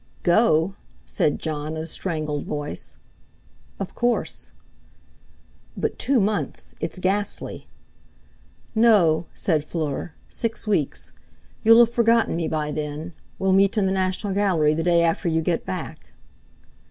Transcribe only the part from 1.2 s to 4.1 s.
Jon in a strangled voice. "Of